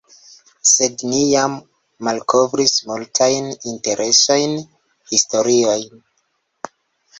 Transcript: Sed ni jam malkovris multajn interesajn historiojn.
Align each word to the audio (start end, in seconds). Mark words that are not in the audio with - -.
Sed 0.69 1.03
ni 1.11 1.19
jam 1.31 1.57
malkovris 2.07 2.73
multajn 2.93 3.53
interesajn 3.75 4.59
historiojn. 5.15 6.05